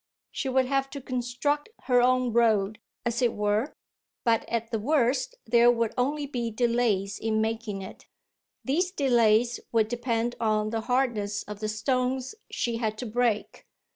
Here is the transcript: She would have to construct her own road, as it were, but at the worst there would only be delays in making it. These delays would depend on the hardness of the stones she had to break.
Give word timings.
She 0.31 0.49
would 0.49 0.65
have 0.65 0.89
to 0.89 0.99
construct 0.99 1.69
her 1.83 2.01
own 2.01 2.33
road, 2.33 2.79
as 3.05 3.21
it 3.21 3.33
were, 3.35 3.75
but 4.23 4.49
at 4.49 4.71
the 4.71 4.79
worst 4.79 5.35
there 5.45 5.69
would 5.69 5.93
only 5.95 6.25
be 6.25 6.49
delays 6.49 7.19
in 7.19 7.39
making 7.39 7.83
it. 7.83 8.07
These 8.65 8.89
delays 8.89 9.59
would 9.71 9.89
depend 9.89 10.35
on 10.39 10.71
the 10.71 10.81
hardness 10.81 11.43
of 11.43 11.59
the 11.59 11.69
stones 11.69 12.33
she 12.49 12.77
had 12.77 12.97
to 12.97 13.05
break. 13.05 13.67